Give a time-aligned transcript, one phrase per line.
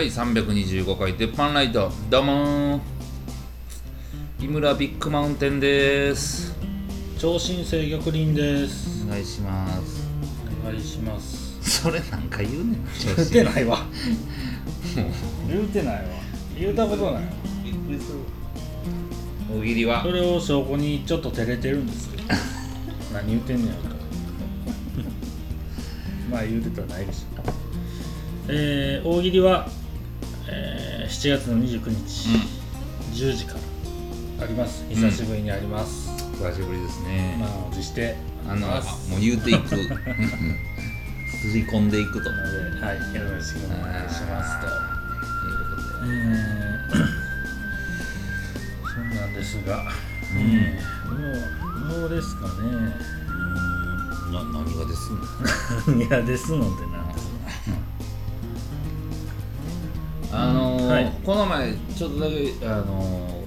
[0.00, 2.80] 第325回鉄板ライトどうもー。
[4.40, 6.56] 井村ビッグマウンテンです。
[7.18, 9.04] 超新星玉林です。
[9.04, 10.08] お願いします。
[10.64, 11.82] お願いします。
[11.82, 12.78] それなんか言うねん。
[13.14, 13.80] 言ってないわ。
[15.46, 16.02] 言うてないわ。
[16.58, 17.14] 言うたことない。
[17.16, 17.20] わ
[17.62, 18.20] びっくりする。
[19.54, 20.02] 大喜利は。
[20.02, 22.20] それを証拠にちょっと照れてるんですよ。
[23.12, 23.88] 何言ってんねやろと
[26.32, 27.42] まあ言うてたらないでしょ
[28.48, 29.79] えー、大喜利は、えー、
[31.20, 32.28] 7月の29日、
[33.12, 33.54] 10時か
[34.38, 34.44] ら。
[34.44, 34.86] あります。
[34.88, 38.16] 久しぶりにあります、久しぶりですね、まあおじして。
[38.48, 38.72] あのも
[39.18, 39.68] う言うていく。
[39.76, 42.30] すり込んでいくと。
[42.30, 42.36] いう
[42.74, 44.66] のではいよろしくお願いしますと。
[44.66, 44.72] こ
[46.00, 46.12] とで。
[46.12, 46.96] えー
[48.92, 49.82] そうなんですが、
[50.34, 50.40] うん。
[50.40, 51.16] えーも
[51.96, 52.50] うもうですかね。
[52.54, 54.32] うーん。
[54.32, 55.10] な何がです
[55.92, 55.94] の？
[56.02, 56.89] いやですのでな
[60.32, 61.12] あのーはい。
[61.24, 63.40] この前ちょっとだけあのー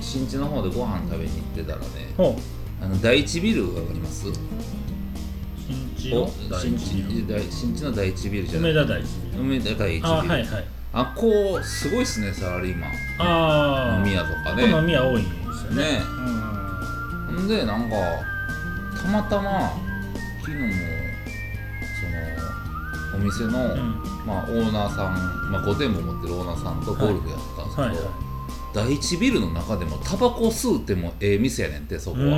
[0.00, 2.84] 新地の方でご飯食べに行ってたらねほう。
[2.84, 4.26] あの第一ビルわかります？
[5.66, 6.28] 新地の？
[6.50, 7.08] 第新一ビル。
[7.08, 9.42] 地第新地の第一ビルじゃない梅田第一ビル。
[9.42, 10.06] 梅田第一ビル。
[10.08, 10.46] あはいはい。
[10.92, 12.90] あこうすごいっすねサラリーマン。
[13.18, 15.82] ああ飲み屋とかこねの飲み屋多いんですよね。
[15.82, 16.02] ね
[17.30, 17.44] うん。
[17.46, 17.96] んでなんか
[19.02, 19.72] たまたま
[20.40, 20.66] 昨日も
[23.14, 24.02] お店の、うん。
[24.26, 28.24] まあ、オーナーさん、まあ、5店舗持ってるオーナーさんとゴルフやったんですけど、はいはい。
[28.74, 32.36] 第一ビルの中でもタバコ吸うてもええ店やねんってそこうは、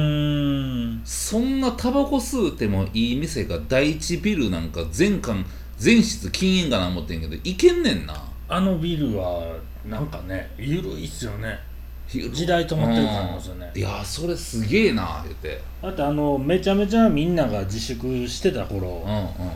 [1.02, 5.44] そんなタバコ吸うてもいい店が第一ビルなんか全館
[5.78, 8.22] 全室禁煙かな思ってんけどいけんねんな。
[8.48, 11.58] あのビルはなんかねゆるいっすよね。
[12.06, 13.72] 時時代止まってる感じますよね。
[13.74, 15.60] いやそれすげえな言って。
[15.82, 19.52] だってあのめちゃめちゃみんなが自粛してた頃うんうん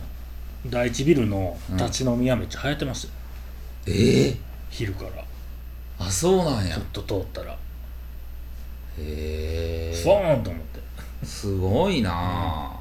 [0.67, 3.15] 第一ビルの立ち飲み屋めっちゃ流行ってましたよ
[3.87, 4.37] ええ
[4.71, 5.25] 昼から。
[5.99, 6.77] あそうなんや。
[6.77, 7.53] ちょっと通ったら。
[7.53, 7.57] へ
[8.99, 10.81] えフォーンと思って。
[11.27, 12.11] すごいな。
[12.13, 12.81] あ、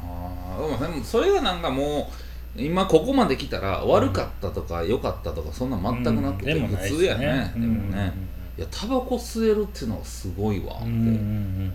[0.00, 2.10] あーでもでもそれがなんかも
[2.56, 8.12] う今ここまで来たら悪かったとか良かったとかそんな全くなくてうんでもないっす普通やね、うんでもね、
[8.56, 11.72] いやタバコ吸えるっていうのはすごいわって、うんうん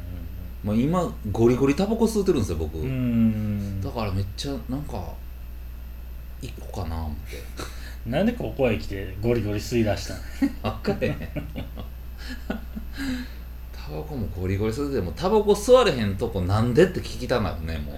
[0.63, 2.74] まあ、今ゴリゴリタバコ吸うてるんですよ僕、
[3.84, 5.03] だからめっちゃなんか
[6.41, 8.09] 一個かな思って。
[8.09, 10.19] なんでここへ来てゴリゴリ吸い出したの？
[10.63, 11.18] あかへん。
[13.72, 17.95] タバコもゴリゴリ吸うててもタバコ吸われへんとこなんでって聞きたなるねもう、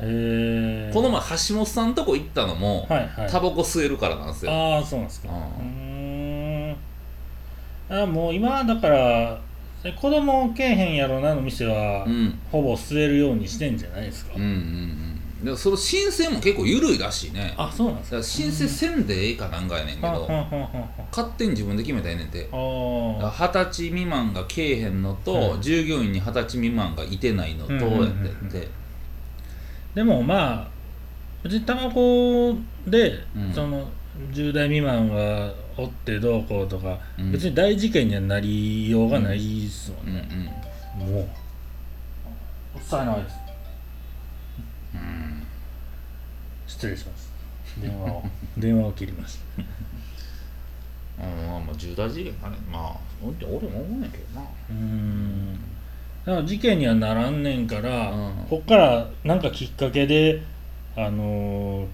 [0.94, 3.30] この前橋本さんとこ行ったのも、はいはい。
[3.30, 4.52] タバコ吸えるからなんですよ。
[4.52, 5.30] ああそうなんですか。
[5.30, 6.76] うん。
[7.90, 9.40] あもう今だから
[9.94, 12.40] 子供けえへんやろなの店は、うん。
[12.51, 15.46] ほぼ吸えるようにしてんじゃないですか、うんうんうん。
[15.46, 17.53] でもその申請も結構緩いらしいね。
[17.57, 18.18] あそうなんですか。
[18.18, 22.47] ら申請せんでええかなんかやねんけどはん勝手に自分で決めたらええねんて。
[22.51, 28.67] 二十歳未満がけえへんのと、はい従業員に二十歳未満がいてないのとうんやうんうんうんってて
[29.94, 30.75] でもまあ
[31.45, 32.56] 別にタバコ
[32.88, 33.53] で、うん。
[33.53, 33.88] その
[34.31, 37.31] 10代未満がおってどうこうとか、うん。
[37.31, 40.16] 別に大事件にはなりようがないっすもうんん。
[40.16, 40.55] ね、
[40.97, 41.19] もう。
[41.19, 43.35] うっさいないです。
[44.95, 45.00] うん。
[45.01, 45.44] うん
[46.66, 47.31] 失礼します。
[47.79, 48.23] 電話を
[48.57, 52.57] 電話を切りましうんまあまあ重大事件かね。
[52.72, 54.41] まあ俺俺も思うねんけどな。
[54.41, 55.53] たうーん。
[56.25, 58.34] だから事件にはならんねんから、うん。
[58.50, 60.41] こっからなんかきっかけで
[60.96, 61.86] あのー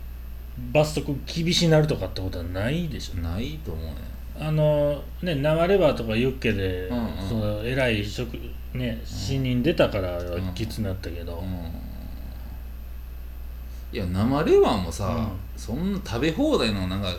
[0.74, 3.22] 罰則厳しになるとかってことはないでしょ？
[3.22, 3.94] ないと思うね。
[4.40, 7.30] あのね生レバーとかユッケで、うんうん。
[7.30, 8.38] その偉い職
[8.74, 11.72] ね死人出たからうんきつなったけど、うん。
[13.94, 15.28] いや生レバーもさ、うん。
[15.58, 17.10] そんな食べ放題のなんか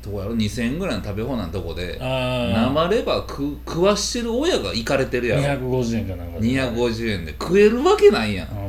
[0.00, 5.68] とこやろ？2000円ぐらいの食べ放題のとこであ生レバー食食わしてる親が行かれてるあやろ。
[5.70, 6.46] 250円かなんかで。
[6.48, 8.48] 250円で食えるわけないやん。
[8.48, 8.61] う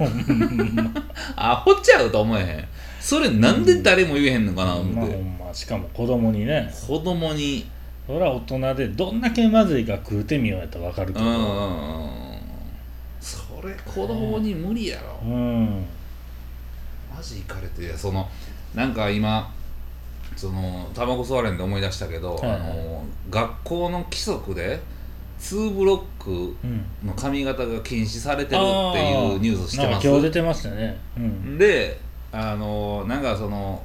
[1.36, 2.68] アホちゃうと思えへん。
[3.00, 4.94] それなんで誰も言えへんのかなん。
[4.94, 6.72] まあ思って、ましかも子供にね。
[6.86, 7.66] 子供に。
[8.06, 11.24] そりゃ大人でどんだけまずいか食うてみようやったら分かるけど。
[11.24, 12.20] うんうんうん。
[13.20, 15.84] それ子供に無理やろ、うん。
[17.14, 18.28] マジいかれてるやその
[18.74, 19.52] なんか今
[20.36, 22.60] そのタバコ吸われんで思い出したけど、はいはい。
[22.60, 24.80] あの学校の規則で
[25.40, 26.84] 2ブロックうん。
[27.04, 29.90] の髪型が禁止されてるっていうニュース知ってます。
[29.92, 31.00] なんか今日出てましたね。
[31.16, 31.58] うん。
[31.58, 31.98] で
[32.32, 33.82] あのなんかその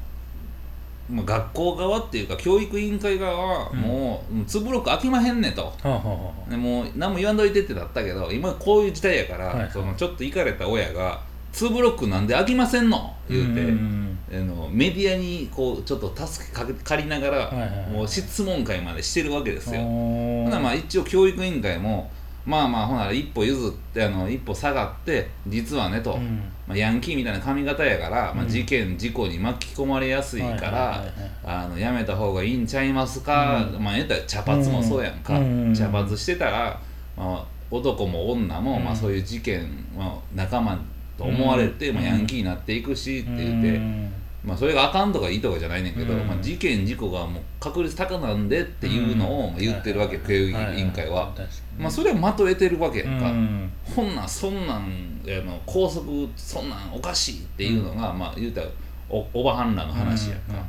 [1.09, 3.79] まあ学校側っていうか教育委員会側はうん。
[3.79, 5.63] もう2ブロック開きまへんねと。
[5.63, 6.49] はあはあはあ。
[6.49, 9.71] でもう何も言わんといてってなったけど今こういう時代やから、はいはい。
[9.71, 11.21] そのちょっと行かれた親が
[11.53, 17.51] 2ブロックなんで開きませんの?」言うて、んあのメディアにこうちょっと助けかけ借りながら、
[17.91, 19.81] もう質問会までしてるわけですよ。
[19.81, 22.09] ほなまあ一応教育委員会も
[22.45, 26.41] まあまあほなら一歩譲ってあの一歩下がって実はねと、うん。
[26.67, 28.49] まあ、ヤンキーみたいな髪型やから、まあ、うん。
[28.49, 31.03] 事件事故に巻き込まれやすいか
[31.43, 33.83] ら、やめた方がいいんちゃいますか、うん。
[33.83, 35.73] まあ言ったら茶髪もそうやんか、うん。
[35.75, 36.79] 茶髪してたら、
[37.17, 38.83] まあ、男も女も、うん。
[38.83, 39.67] まあ、そういう事件、
[39.97, 40.79] まあ、仲間
[41.17, 41.95] と思われて、うん。
[41.95, 43.69] まあ、ヤンキーになっていくしって言って。
[43.69, 44.11] うん。
[44.43, 46.27] まあ、それがあかんとかいいとかじゃないねんけど、うん。
[46.27, 51.33] まあ、事件事故がもう確率高なんでっていうのをまあ言ってるわけ、教育委員会は、
[51.79, 53.71] まあ、それはまとえてるわけやんか、うん。
[53.83, 58.67] ほんなんそんなんあの校則そんなんおかしいっていうのが、まあ言うたら
[59.09, 60.63] おおばはんらの話やんか、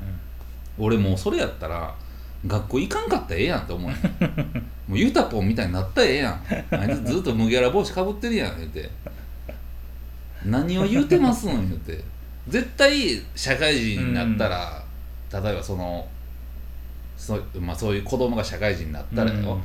[0.78, 1.94] 俺もうそれやったら
[2.46, 3.96] 学校行かんかったらええやんって思うよ
[4.88, 6.42] もうユタポンみたいになったらええやん。
[6.70, 8.88] あいつずっと麦わら帽子かぶってるやん言うて
[10.46, 12.02] 何を言うてますの言うて。
[12.48, 14.82] 絶対社会人になったら、
[15.32, 16.06] 例えばその
[17.16, 19.60] そ,、まあ、そういう子供が社会人になったらよ、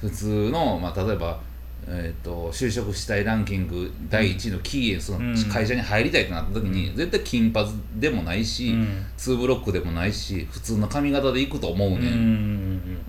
[0.00, 1.40] 普通の、まあ、例えば、
[1.86, 5.50] えー、と就職したいランキング第1位のキーエのうん。
[5.50, 9.06] 会社に入りたいってなった時に、絶対金髪でもないし、うん。
[9.16, 12.08] ツーブロックでもないし普通の髪型で行くと思ううんね、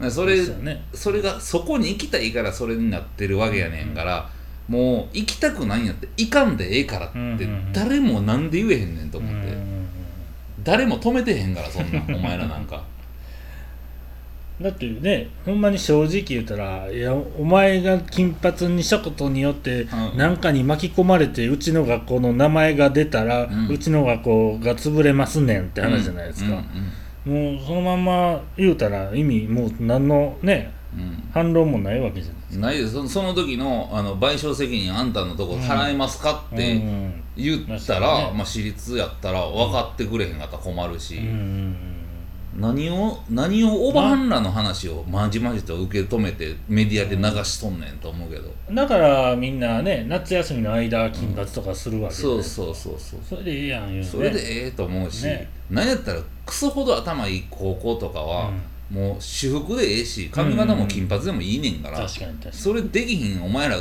[0.01, 0.11] うんん。
[0.11, 0.85] それね。
[0.93, 4.29] それがそこに行きたいからそれになってるわけやねんから、
[4.69, 7.73] もう行きたくないんやって行かんでええからってうんうんうん。
[7.73, 9.69] 誰もなんで言えへんねんと思って、うん
[10.61, 12.83] 誰も止めてへんからそんなんお前らなんか。
[14.61, 26.61] だってねほんまに正直言ったらいやお前が金髪にしたことによってうん何かに巻き込まれてうちの学校の名前が出たら、ううんちの学校が潰れますねんって話じゃないですか、
[27.25, 30.78] もうそのまんま言うたら意味もう何のねうんうん
[31.33, 32.65] 反論もないわけじゃないですか。
[32.65, 32.93] ないです。
[32.93, 37.23] そその時のあの賠償責任あんたのとこ払えますかってうん。
[37.35, 38.31] 言ったら、確かにね。
[38.35, 41.23] まあ、私立やったら分かってくれへんかったら困るし、うん。
[41.23, 41.75] うん
[42.59, 53.19] 何を何をおばはんらの話をまじまじと受け止めてメディアで流しとんねんと思うけど、うんだからみんなね夏休みの間金髪とかするわけで、そうそうそうそう。
[53.27, 54.03] それでいいやん言うね。
[54.03, 55.47] それでええと思うし、ね。
[55.69, 58.51] なんやったらクソほど頭いい高校とかは、
[58.91, 62.53] もう私服でええし髪型も金髪でもいいねんから、確かに確かに。
[62.53, 63.77] それできひんお前ら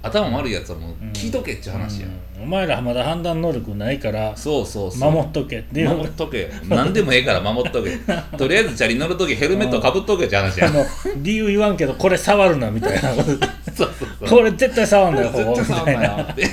[0.00, 2.08] 頭悪いやつはもう聞いとけっちゅう話や、
[2.38, 2.42] うん。
[2.44, 5.10] お前らまだ判断能力ないからそうそうそう。
[5.10, 5.88] 守っとけっていう。
[5.90, 6.50] 守っとけ。
[6.68, 7.98] 何でもええから守っとけ。
[8.38, 10.68] とりあえずチャリ乗るときヘルメットかぶっとけって話や。
[10.68, 10.86] あの
[11.16, 13.10] 理由言わんけどこれ触るなみたいな。
[13.10, 13.36] ことそう
[13.76, 14.28] そうそう。
[14.28, 16.48] これ絶対触んなよここ絶対触んなよって。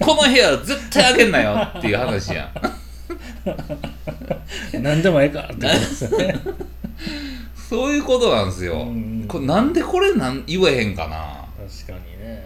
[0.00, 2.44] この部屋絶対開けんなよっていう話や。
[2.44, 2.50] ん
[4.82, 6.34] 何でもええかってことですよね
[7.68, 11.44] そういうことなんですよ、うんこれなんでこれなん言えへんかな。
[11.86, 12.42] 確かにね。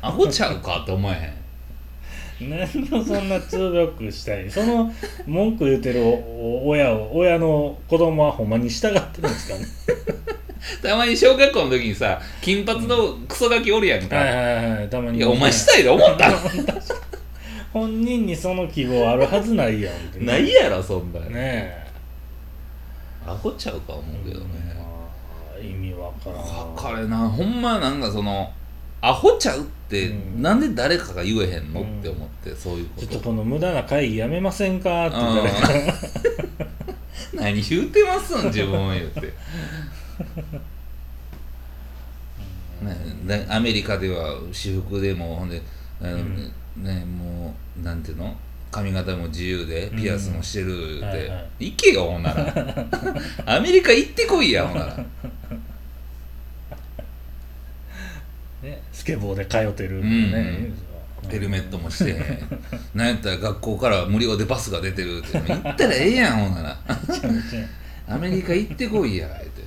[0.00, 1.44] アホちゃうかって思えへん。
[2.50, 4.92] 何をそんなツーブロックしたいその
[5.26, 6.02] 文句言うてる
[6.64, 9.66] 親を親の子供はほんまに従ってるんですかね？
[10.82, 15.18] たまに小学校の時にさ金髪のクソガキおるやんか、はいはいはいたまに。
[15.18, 16.32] いやお前したいで思った。
[17.72, 21.83] 本人にその希望あるはずないやんないやろそんなん、ねえ
[23.26, 24.84] アホちゃうか思うけどね、ま
[25.56, 27.28] あ意味わからんかれな。
[27.28, 28.52] ほんまなんかその
[29.00, 30.42] アホちゃうって、うん。
[30.42, 32.00] なんで誰かが言えへんの、うん。
[32.00, 33.06] って思ってそういうこと。
[33.06, 35.06] ちょっとこの無駄な会議やめませんか？
[35.08, 35.68] って言った。
[35.68, 38.44] らうん何言うてますん？
[38.46, 39.32] 自分を言うて、ね、
[43.26, 45.60] でアメリカでは私服でもほんで
[46.00, 46.52] あの、ん。
[46.76, 48.34] ねもうなんていうの？
[48.74, 52.52] 髪型も自由でピアスもしてるって、はいは行けよほんなら。
[53.46, 54.96] アメリカ行ってこいやほんなら。
[58.64, 60.32] ね、スケボーで通ってるうん。
[60.32, 60.72] ね、
[61.28, 62.20] ヘルメットもして。
[62.94, 65.38] なんやったら学校から無料でバスが出てるって。
[65.38, 66.76] 行ったらええやんほんなら。
[68.08, 69.62] アメリカ行ってこいやって。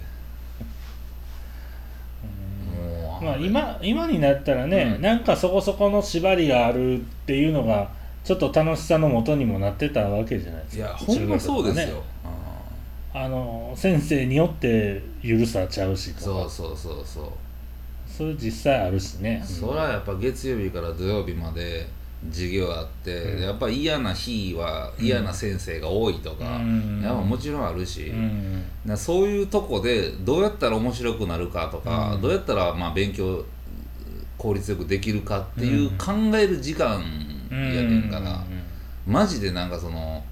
[3.22, 5.02] まあ、今今になったらね、うん。
[5.02, 7.96] なんかそこそこの縛りがあるっていうのが
[8.28, 10.84] ちょっと楽しさのもとにもなってたわけじゃないですか。
[10.84, 12.02] いやほんまそうですよ、ね。
[13.14, 17.26] あの先生によって許さちゃうしそうそうそうそう。
[18.06, 19.42] それ実際あるしね。
[19.46, 21.88] そらやっぱ月曜日から土曜日まで
[22.30, 23.42] 授業あって、うん。
[23.44, 27.02] やっぱ嫌な日は嫌な先生が多いとか、うん。
[27.02, 28.62] やっぱもちろんあるし、うん。
[28.84, 32.22] なそういうとこでどうやったら面白くなるかとか、うん。
[32.22, 33.46] どうやったらまあ勉強
[34.38, 35.98] 効率よくできるかっていううん。
[35.98, 37.02] 考える時間
[37.56, 40.24] やねんから、うマジでなんかその、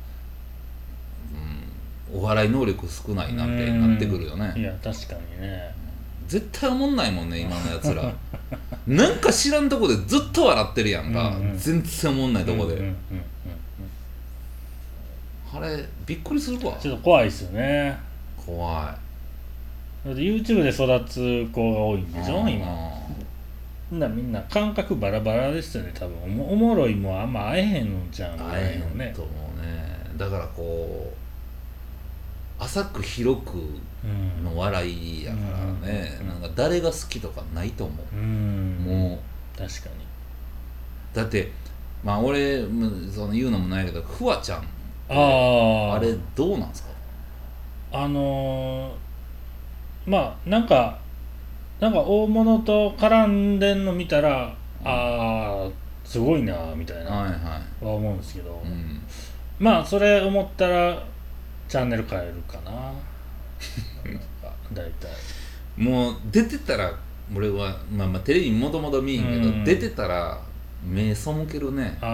[2.13, 5.74] うん、お笑い能力少ないなみたいになってくるよね、いや確かにね。
[6.27, 8.13] 絶対思んないもんね今のやつら。
[8.88, 11.57] なんか知らんとこでずっと笑ってるやんか、うんうん。
[11.57, 12.95] 全然おもんないとこで、うんうんうんうん
[15.55, 16.77] あれびっくりするわ。
[16.81, 17.98] ちょっと怖いですよね。
[18.45, 20.07] 怖い。
[20.07, 22.50] だって YouTube で育つ子が多いんでしょうん。
[22.50, 22.65] 今
[23.92, 26.24] ならみんな感覚バラバラですよね多分。
[26.24, 29.08] おもおもろいもんあんま会えへんのじゃん会えいのね。
[29.08, 29.86] へんと思うね。
[30.18, 31.13] だからこ
[32.60, 33.58] う浅く広く
[34.04, 35.38] うんの笑いやか
[35.84, 36.27] らね、うん。
[36.27, 38.77] なんか誰が好きとかないと思う、うん。
[38.80, 39.20] も
[39.58, 39.96] 確かに。
[41.13, 41.51] うだって
[42.04, 44.60] まあ俺むその言うのもないけどフワちゃん。
[45.08, 46.89] あああれどうなんですか？
[47.92, 51.00] あのーまあなんか
[51.79, 55.70] なんか大物と絡んでんの見たら、ああ
[56.05, 57.36] すごいなみたいなはいは
[57.82, 57.86] い。
[57.86, 59.01] は思うんですけど、うん。
[59.60, 61.03] まあそれ思ったら
[61.67, 62.72] チャンネル変えるかな。
[62.72, 65.10] なんか大体。
[65.77, 66.94] もう出てたら
[67.36, 69.63] 俺は、まあ、まあテレビもともと見えへんけど、うん。
[69.65, 70.39] 出てたら
[70.84, 72.10] 目背けるね、ああ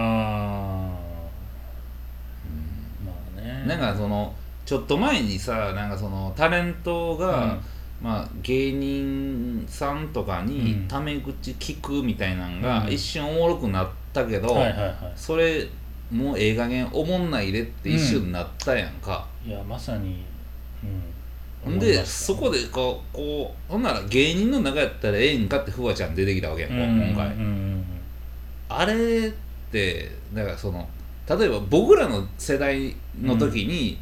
[3.04, 3.64] まあね。
[3.66, 7.58] なんかそのちょっと前にさなんかそのタレントが、
[8.02, 10.88] まあ、芸人さんとかにうん。
[10.88, 12.92] タメ口聞くみたいなんがうん。
[12.92, 15.68] 一瞬おもろくなったけど、はいはいはそれ
[16.10, 20.22] もうええ加減おもんないでって一瞬なったやんか、いいやまさに
[21.64, 21.76] ほうん。
[21.76, 27.84] んでそこでこうこうほんなら芸人の中やったらええんかってフワちゃん出てきたわけやんか、今回、うんうん
[28.68, 29.32] あれっ
[29.70, 30.88] てだからその
[31.28, 33.98] 例えば僕らの世代の時に、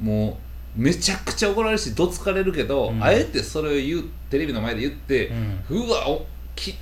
[0.00, 0.36] もう
[0.76, 3.02] めちゃくちゃ怒られるしどつかれるけど、うん。
[3.02, 5.64] あえてそれを言うテレビの前で言ってう、ん。
[5.70, 6.74] うわおき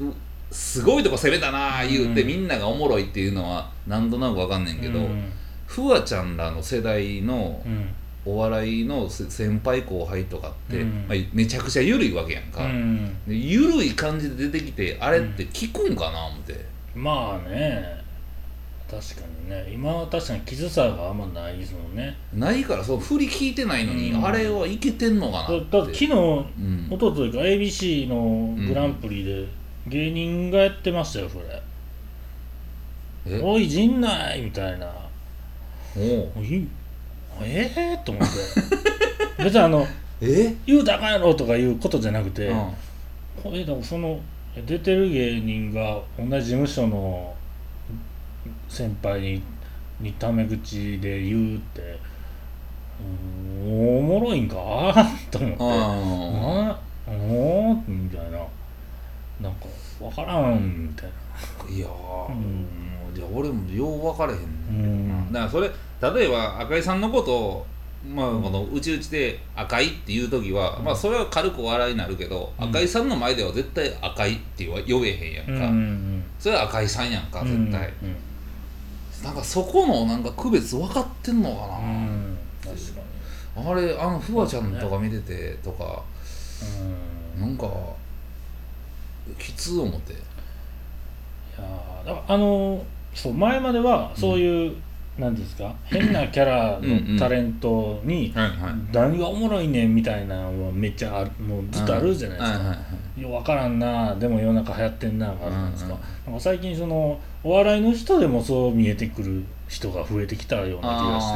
[0.00, 0.04] う
[0.50, 5.32] すごいとこ攻めたな言うて、うんみんながおもろいっていうのはなんとなくわかんねんけど、うん。
[5.66, 7.94] フワちゃんらの世代のうん。
[8.24, 11.06] お笑いのせ先輩後輩とかって、うん。
[11.08, 13.16] まあ、めちゃくちゃ緩いわけやんか、うん。
[13.26, 16.66] で緩い感じで出てきてあれって聞くんかな思って。
[16.94, 17.98] まあね。
[18.90, 19.70] 確かにね。
[19.72, 22.16] 今は確かに傷さがあんまないですもんね。
[22.34, 24.24] ないからそう振り聞いてないのに、うん。
[24.24, 25.60] あれはいけてんのかなって。
[25.70, 26.88] だだって昨日うん。
[26.90, 29.46] 一昨日か ABC のグランプリで
[29.86, 31.62] 芸人がやってましたよそれ
[33.26, 33.40] 「え？
[33.42, 34.86] おい陣内!」みたいな。
[35.96, 36.32] おう。
[36.38, 36.66] おい
[37.42, 38.28] ええー、と思っ
[39.36, 39.42] て。
[39.44, 39.86] 別にあの
[40.20, 40.54] え？
[40.66, 42.70] 言うたらあかんやろとかいうことじゃなくて、うん。
[43.42, 44.20] これでもその
[44.66, 47.34] 出てる芸人が同じ事務所の
[48.68, 49.42] 先輩に
[50.00, 51.98] にタメ口で言うって
[52.80, 54.94] おもろいんか？
[55.30, 55.56] と思って。
[55.60, 58.38] ああおーみたいな。
[59.40, 59.66] なんか
[60.00, 61.10] 分からんみたい
[61.70, 61.74] な。
[61.76, 62.66] いやー、うん。
[63.16, 65.32] いや俺もよう分かれへんねんうん。
[65.32, 65.70] だからそれ
[66.14, 67.66] 例えば赤井さんのことを
[68.14, 70.84] まあ、このうちうちで赤いっていう時は、うん。
[70.84, 72.68] まあそれは軽く笑いになるけど、うん。
[72.68, 78.16] 赤井さんの前では絶対赤いって言わ呼べへんやんか、うんそれは赤井さんやんか絶対、うん
[79.22, 82.38] なんかそこのなんか区別分かってんのかな、うん。
[82.62, 83.00] 確か
[83.70, 86.02] あれあのフワちゃんとか見ててとか、
[87.36, 87.48] にうん。
[87.48, 87.68] なんか
[89.38, 90.12] きつ思って。
[90.12, 90.16] い
[91.58, 92.84] やーだからあの
[93.14, 94.76] そう前まではそういう、
[95.18, 95.74] なんていうんですか？
[95.84, 98.32] 変なキャラのタレントに
[98.92, 102.78] 何がおもろいねんみたいなのはめっちゃあるもうずっとあるじゃないですか、はい
[103.20, 106.32] 分からんなでも世の中流行ってんながあるじゃないですか,、うん。
[106.32, 111.34] なんか最近そのお笑いの人でもそう見えてくる人が増えてきたような気がし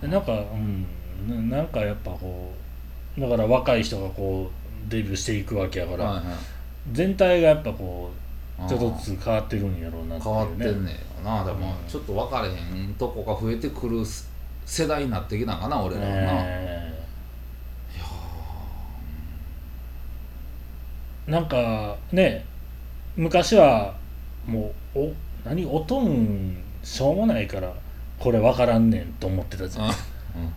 [0.00, 0.06] て。
[0.08, 0.86] なんかうん
[1.50, 2.52] ななんかやっぱこ
[3.18, 4.48] うだから若い人がこ
[4.86, 6.22] うデビューしていくわけやから、
[6.92, 8.16] 全体がやっぱこう
[8.68, 11.44] ちょっとずつ変わってるんやろうなって変わっいうねてんねやな。
[11.44, 11.88] でもうん。
[11.88, 14.04] ちょっと分かれへんとこが増えてくる
[14.64, 16.94] 世代になってきたんかな俺らはな、いえ。
[17.98, 21.30] やー。
[21.30, 22.44] なんかね
[23.16, 23.94] 昔は
[24.46, 25.12] もうお
[25.44, 27.72] 何おとんしょうもないから
[28.18, 29.88] これ分からんねんと思ってたじゃん。
[29.88, 29.94] ー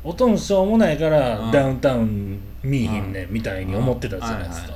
[0.03, 1.51] おとんしょうもないからうん。
[1.51, 4.75] ダウンタウン見えへんねんみたいに思ってたじゃないですか。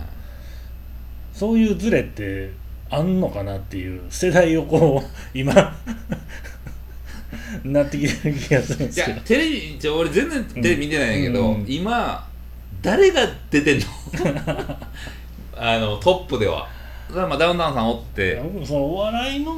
[1.33, 2.51] そういうズレって
[2.89, 5.53] あんのかなっていう世代をこう今
[7.63, 9.17] なってきてる気がするんでいすけど。
[9.17, 11.65] やテレビじゃ俺全然テレビ見てないんやけど、うん。
[11.67, 12.27] 今
[12.81, 13.85] 誰が出てんの？
[15.57, 16.67] あのトップでは。
[17.13, 18.41] まあダウンタウンさんおって。
[18.63, 19.53] そのお笑いの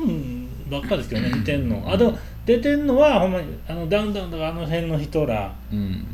[0.70, 1.84] ばっかですけどね見てんの。
[1.86, 6.06] あでも出てんのはほんまにあのダウンタウンとかあの辺の人らうんうん。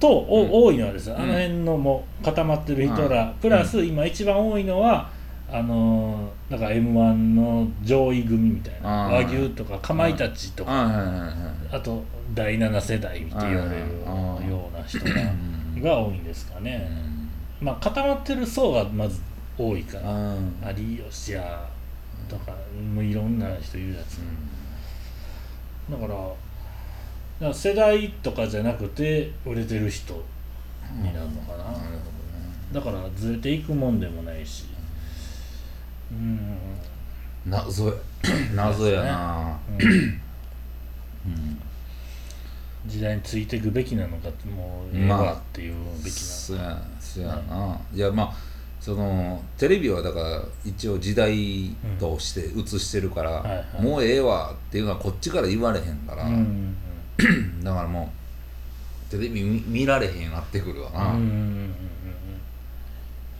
[0.00, 0.50] と、おうん。
[0.66, 1.08] 多いのはです。
[1.08, 3.32] ようんあの辺のもう固まってる人ら、うん。
[3.34, 5.10] プラス今一番多いのは
[5.50, 10.70] あのーなんか m 1の上位組みたいなうん和牛とかかまいたちとか、
[11.70, 12.02] あと
[12.34, 14.10] 第7世代って言われるう
[14.44, 14.98] んような人
[15.82, 16.88] が多いんですかね、
[17.60, 17.66] うん。
[17.66, 19.20] まあ固まってる層がまず
[19.56, 21.68] 多いからうん有吉や
[22.28, 22.52] とか
[22.94, 24.18] もういろんな人いるやつ
[25.90, 26.28] だからだか
[27.40, 30.14] ら世代とかじゃなくて売れてる人
[30.94, 31.74] になるのかな、
[32.72, 34.66] だからずれていくもんでもないし
[36.12, 36.58] うん。
[37.46, 37.94] 謎や。
[38.54, 39.58] 謎やな。
[39.78, 39.86] うん。
[39.86, 40.20] うん。
[42.86, 46.80] 時代についていくべきなのかもうええまあわっていうべきそや。
[47.00, 48.32] そやな、いやまあ
[48.80, 53.82] そのテレビはだから一応時代として映してるから、はいはい。
[53.82, 56.74] もうええわっていうのはこっちから言われへんから、なのうん
[57.62, 58.10] だからも
[59.08, 61.34] うテレビ見見られへんなってくるわな、うんうんうんうんう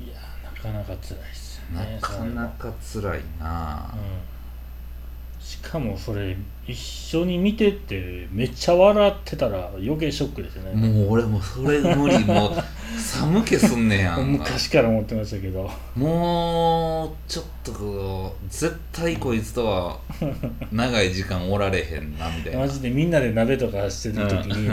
[0.03, 0.07] ん。
[0.07, 5.45] いやなかなか辛いっすなかなか辛いな、うん。
[5.45, 12.53] しかもそれ一緒に見ててめっちゃ笑ってたら余計ショックですよね、もう俺もうそれ無理もう
[12.99, 14.17] 寒気すんねやん。
[14.17, 15.71] か昔から思ってましたけど。
[15.95, 19.99] もうちょっとこう絶対こいつとは
[20.73, 22.61] 長い時間おられへんなみたいな。
[22.67, 24.71] マジでみんなで鍋とかしてる時に、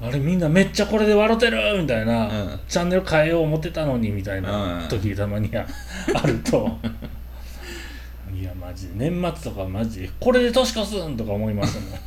[0.00, 2.60] あれみんなめっちゃこれで笑ってるみたいな、うん。
[2.68, 4.88] チャンネル変えよう思ってたのにみたいなうん。
[4.88, 5.66] 時たまにあ
[6.14, 6.78] あると。
[8.32, 11.98] いやマジで年末とかマジでこれで年越すんとか思いましたもん。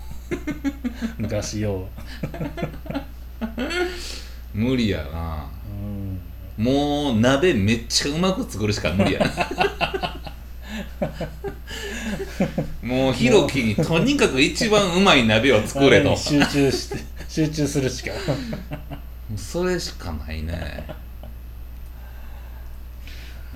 [1.20, 1.90] 昔よ
[4.54, 5.50] 無理やな。
[6.58, 9.20] う、うん、もう鍋めっちゃうまく作るしか無理や。
[9.20, 10.18] な
[12.82, 16.16] もうひろきにとにかく一番うまい鍋を作れと。
[16.16, 18.12] 集中して集中するしか。
[18.12, 18.18] も
[19.36, 20.84] うそれしかないね。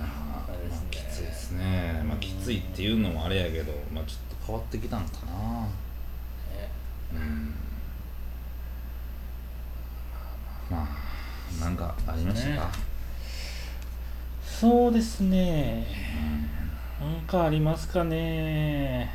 [0.00, 0.04] あ
[0.48, 2.02] まあきついですね。
[2.08, 5.68] まあきついっていうのもあれやけどまあちょっと変わってきたんかな。
[7.12, 7.54] うん。
[10.70, 12.62] まあなんかありました？
[12.62, 12.70] か、
[14.42, 15.86] そうですね。
[16.98, 19.12] なんかありますかね。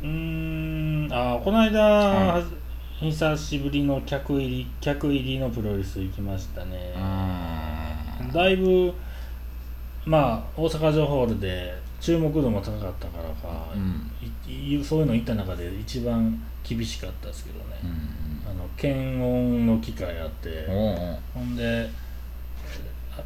[0.00, 1.12] うーん。
[1.12, 2.42] あこの間、は
[3.00, 6.92] 久しぶりの客入り客入りのプロレス行きましたね。
[8.20, 8.30] うん。
[8.30, 8.92] だいぶ
[10.04, 14.84] まあ大阪城ホールで注目度も高かったからか、うん。
[14.84, 18.50] そういうの行った中で一番厳しかったですけどね、うん。
[18.50, 20.66] あの検温の機会あって、
[21.32, 21.88] ほんで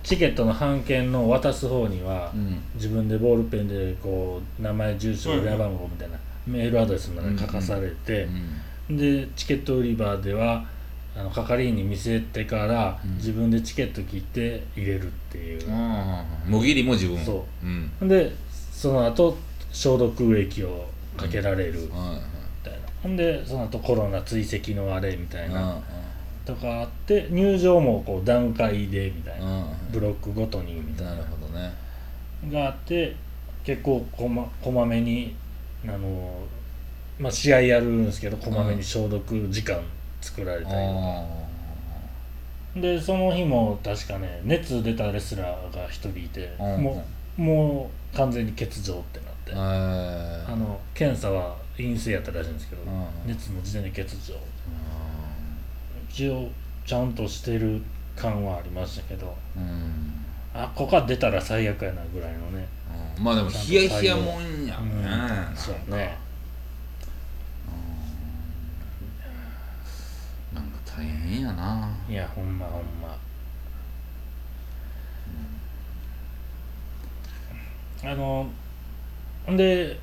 [0.05, 2.63] チケットの半券の渡す方には、うん。
[2.77, 8.29] 自分でボールペンでこう名前住所電話番号みたいな、メールアドレスまで書かされて、
[8.91, 10.65] でチケット売り場では
[11.17, 13.17] あの係員に見せてから、うん。
[13.17, 17.25] 自分でチケット切って入れるっていう、うんもぎりも自分。
[17.25, 17.67] そう。
[17.67, 18.09] ん。
[18.09, 18.33] で
[18.73, 19.37] その後
[19.73, 21.83] 消毒液をかけられる。
[21.83, 25.83] みたいな、ほんでその後コロナ追跡のあれみたいな、うん。
[26.45, 29.67] とかあって入場もこう段階でみたいな、うん。
[29.93, 31.13] ブロックごとにみたいな。
[31.13, 31.73] なるほどね。
[32.51, 33.15] があって
[33.65, 35.37] 結構こまこまめに
[35.87, 36.43] あの、
[37.19, 39.81] まあ、試合やるんですけどこまめに消毒時間
[40.21, 40.81] 作られたりとか、
[42.77, 47.05] あでその日も確かね熱出たレスラーが一人いて、うんも
[47.39, 54.35] うもう完全に欠場ってなって、ああの検査は陰性やったらしいんですけど、うん熱の時点で欠場
[56.09, 56.49] 一応
[56.87, 57.83] ちゃんとしてる
[58.17, 60.25] 感はありましたけどうん。
[60.55, 62.69] あここは出たら最悪やなぐらいのね。
[63.19, 65.09] まあでもヒヤヒヤもんやうんね。
[65.57, 66.17] そうね
[70.55, 71.89] なんか大変やな。
[72.09, 73.19] いやほんまほんま。
[78.05, 78.47] あの
[79.47, 79.99] ほんで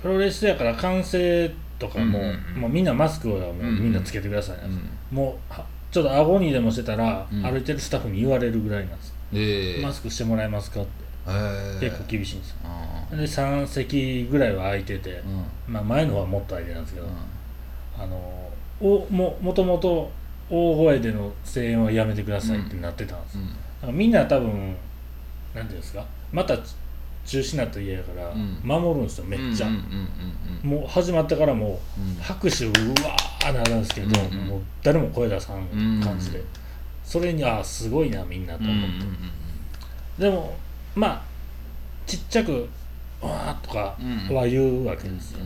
[0.00, 2.60] プロレスやから歓声とかも,、うんうんうん。
[2.62, 3.82] もうみんなマスクをもううんうん。
[3.84, 5.16] みんなつけてくださいなんです、うん。
[5.16, 7.42] もうはちょっと顎にでもしてたら、うん。
[7.42, 9.82] 歩いてるスタッフに言われるぐらいなんです、ええ。
[9.82, 10.90] マスクしてもらえますかって。
[11.28, 11.90] ええ。
[11.90, 12.56] 結構厳しいんですよ。
[12.64, 15.22] あで3席ぐらいは空いてて、
[15.66, 15.74] うん。
[15.74, 17.10] まあ、前の方はもっと空いてたんですけど、う
[17.98, 18.50] あの
[18.80, 20.10] おももともと
[20.50, 23.46] 大声での声援はやめてくださいってなってたんです、ん。
[23.46, 24.74] だからみんな多分
[25.54, 26.04] なんていうんですか。
[26.32, 26.56] また
[27.24, 28.60] 中止になったら嫌やから、うん。
[28.62, 29.80] 守るんですよめっちゃ、うんうん
[30.64, 34.46] うんもう始まってからもううん拍手うわーなるんですけど、うんうん。
[34.48, 36.42] もう誰も声出さんうん感じで、
[37.04, 38.90] それにああすごいなみんなとうんうん思っ
[40.18, 40.56] て、でも
[40.94, 41.22] まあ
[42.06, 42.68] ちっちゃく
[43.22, 45.38] 「わー」とかうんは言うわけですよ、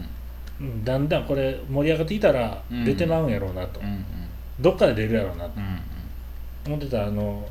[0.61, 4.05] うんだんだんこれ盛り上がってきたらうん出てまうんやろうなと、うんうん
[4.61, 5.53] どっかで出るやろうなと。
[5.57, 5.81] うん
[6.67, 7.47] 思ってたらあの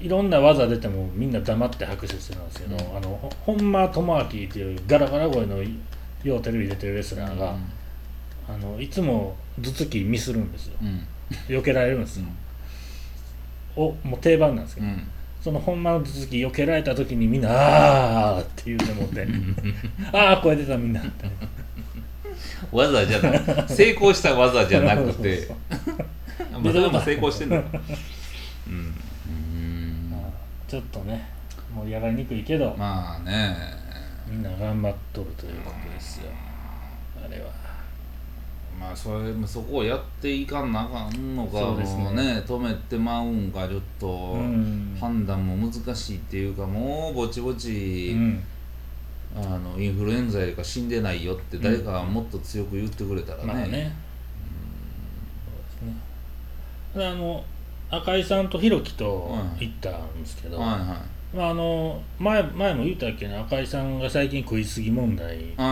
[0.00, 2.96] いろんな技出てもみんな黙って拍手してたんですけど、うん。
[2.96, 5.56] あのほ本間智明っていうガラガラ声の
[6.22, 7.54] ようテレビ出てるレスラーが、
[8.48, 10.76] あのいつも頭突きミスるんですよ。
[10.80, 11.06] うん。
[11.48, 12.26] 避けられるんですよ、
[13.76, 15.06] おもう定番なんですけど、うん。
[15.42, 19.26] その本間の頭突き避けられた時にみんな「ああ」って言うてもって
[20.12, 21.26] 「ああ声出たみんな」って
[22.72, 25.48] 技じゃない成功した技じゃなくて。
[26.52, 28.94] まあそれも成功してんだうん。
[29.28, 30.10] うん。
[30.10, 30.20] まあ
[30.68, 31.28] ちょっとね
[31.74, 33.56] もうやらにくいけど、まあね。
[34.28, 36.30] みんな頑張っとるということですよ。
[37.24, 37.46] あれは。
[38.78, 42.04] まあそれそこをやっていかんなあかんのかそうですね。
[42.04, 44.08] もうね止めてまうんかちょっと。
[44.08, 44.96] うん。
[44.98, 48.44] 判断も難しいっていうかもうぼちぼち、うん
[49.36, 53.92] あのインフルエンザよりか死んでないよって誰かがもっと強く言ってくれたらね,、まあね。
[55.44, 55.96] そうですね
[56.94, 57.44] であの
[57.90, 61.02] 赤井さんとひろきと行ったんですけど、はいは
[61.34, 65.64] まあ、あの前前も言ったっけね赤井さんが最近食いすぎ問題が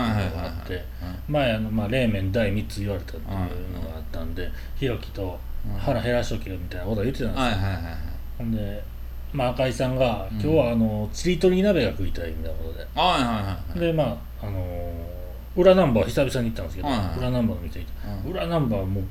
[0.47, 0.85] あってはい
[1.29, 5.39] 前あの、まあ、冷麺第3つ言われたっていうのがあったんでひろきと
[5.79, 7.95] 腹減らしとけよみたいなことを言ってたんですよ、はいはいはいはい。
[8.39, 8.83] ほんで、
[9.33, 10.41] まあ、赤井さんがうん。
[10.41, 15.19] 今日はあのちりとり鍋が食いたいみたいなことで、はいはいはいでまああのー
[15.57, 17.19] 裏ナンバー久々に行ったんですけど、はいはい。
[17.19, 18.31] 裏ナンバーの店行って、うん。
[18.33, 19.05] 裏ナンバーもう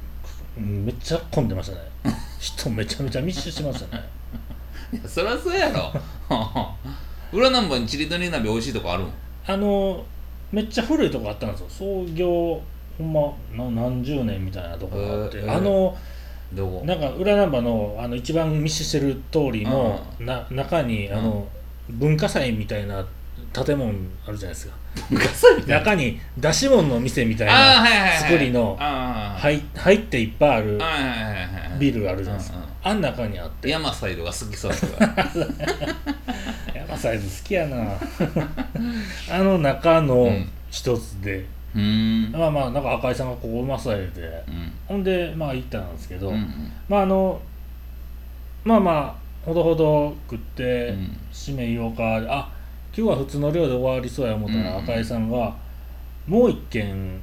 [0.58, 1.82] うんめっちゃ混んでましたね。
[2.40, 4.04] 人めちゃめちゃ密集してましたね。
[4.94, 5.92] いやそりゃそうやろ。
[7.34, 9.08] 裏ナンバーにチリドリ鍋美味しいとこあるん？
[9.46, 10.04] あの
[10.52, 11.68] めっちゃ古いとこあったんですよ。
[11.70, 12.62] 創業
[12.98, 13.22] ほんま
[13.66, 15.58] な何十年みたいなとこがあって、へー。
[15.58, 15.96] あの
[16.54, 21.48] どこなんか裏ナンバーのあの一番密集してる通りの、な中にあの、
[21.90, 23.06] 文化祭みたいな
[23.54, 23.94] 建物
[24.26, 24.76] あるじゃないですか。
[25.12, 25.80] ガサみたいな？
[25.80, 30.80] 中に出し物の店みたいあな作りの入入っていっぱいある
[31.80, 32.60] ビルがあるじゃないですか。
[32.84, 33.70] あん中にあって。
[33.70, 35.48] 山サイドが好きそうだから
[36.74, 37.94] 山サイズ好きやな。
[39.32, 40.50] あの中のうん。
[40.70, 42.32] 一つで、うーん。
[42.32, 44.72] まあまあなんか赤井さんがここうまそうやでうん。
[44.88, 46.72] ほんでまあ行ったんですけど、うんうん。
[46.88, 47.40] まああの
[48.64, 51.18] まあまあほどほど食って、うん。
[51.32, 52.52] 締めようかあ
[52.96, 55.56] 今日は普通の量で終わりそうや思ったら、うん赤井さんが
[56.28, 57.22] もう一軒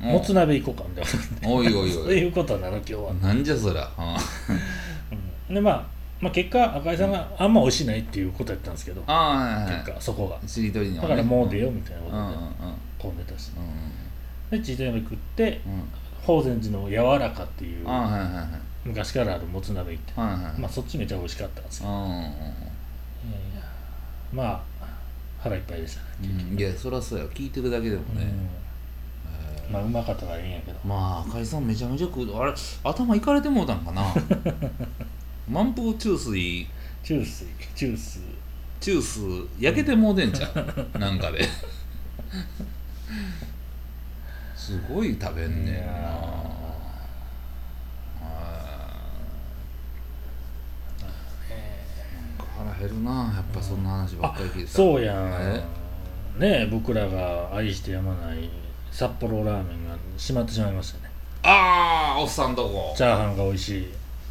[0.00, 1.04] もつ鍋行こうかみたい
[1.42, 1.56] な。
[1.56, 3.88] おいおいそうおいいうことなの今日は、なんじゃそりゃ。
[3.96, 4.16] あ
[5.48, 5.54] うん。
[5.54, 5.86] でまあ
[6.20, 10.48] まあ結果赤井さんがあんま美味しないっていうことやったんですけど、あはいはい結果そこが。
[10.48, 11.08] しりとりにはね。
[11.10, 12.34] だからもう出ようみたいなことうんうんうん
[13.10, 13.52] で混んでたし、
[14.48, 15.60] うでチート鍋食ってんうん。
[16.22, 18.46] 法善寺の柔らかっていうあはいはいはい
[18.84, 22.10] 昔からあるもつ鍋行って、はいはいまあそっちめちゃ美味しかったんですよ、うんうん。
[22.10, 22.30] いやいや
[24.32, 24.60] まあ
[25.38, 26.06] 腹いっぱいでしたね、
[26.50, 26.58] うん。
[26.58, 27.24] いやそりゃそうや。
[27.26, 28.24] 聞いてるだけでもね。
[29.68, 29.72] うん。
[29.72, 30.78] まあうまかったからいいんやけど。
[30.84, 32.36] まあ赤井さんめちゃめちゃ食う。
[32.36, 34.02] あれ頭いかれてもうたんかな？
[35.48, 36.66] 満腹中水
[37.04, 38.20] 中水中水
[38.80, 40.48] 中水焼けてもうてんちゃ
[40.94, 40.98] う？
[40.98, 41.40] なんかで
[44.66, 45.82] すごい食べんねんな。
[52.58, 55.16] 腹減るなやっぱそんな話ばっかり聞いてそうやん。
[55.40, 55.62] え
[56.36, 58.50] ねえ僕らが愛してやまない
[58.90, 61.12] 札幌ラーメンが閉まってしまいましたね。
[61.44, 62.92] ああおっさんとこ。
[62.96, 63.86] チャーハンが美味しい。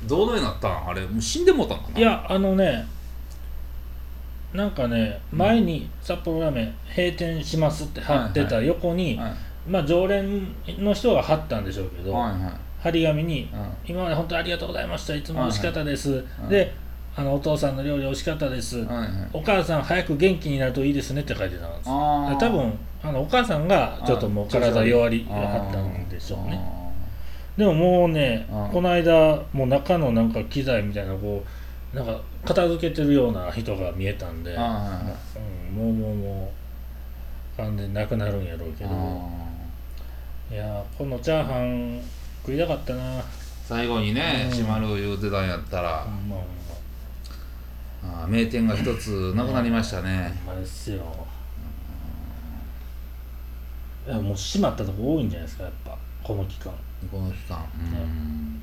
[0.06, 0.90] どうになったん？
[0.90, 1.98] あれもう死んでもうたんかな？
[1.98, 2.86] いやあのね
[4.52, 9.34] なんかね前に札幌ラーメン閉店しますって貼ってた横に、はい
[9.68, 12.52] まあ常連の人が貼ったんでしょうけど、はいはい。
[12.80, 15.16] 張り紙にうん「今まで本当にありがとうございました。
[15.16, 16.74] いつも美味しかったです」いで
[17.16, 19.08] あの「お父さんの料理美味しかったです」はいはい。
[19.34, 21.90] お母さん早く元気になるといいですね」って書いてたんです。
[21.90, 22.38] あー。
[22.38, 26.60] 多分あのお母さんがちょっともう体弱りはったんでしょうね。
[27.58, 31.44] でももうねこの間もう中のなんか機材みたいなこ
[31.94, 36.52] うなんか片付けてるような人が見えたんで、うん、もうもうも
[37.58, 38.90] う完全になくなるんやろうけど。
[38.92, 39.45] あ
[40.52, 42.00] いやーこのチャーハン
[42.42, 43.20] 食いたかったな。
[43.20, 43.24] ー
[43.68, 44.52] 最後にねうん。
[44.52, 46.02] 閉まる言うてたんやったら。
[46.04, 46.46] ほん
[48.04, 50.32] あー名店が一つなくなりましたね。
[50.46, 51.04] ほんまですよ。
[54.08, 55.98] いやもう閉まったとこ多いんじゃないですかやっぱ。
[56.24, 56.72] この期間。
[57.12, 57.66] この期間。
[57.76, 58.62] うん。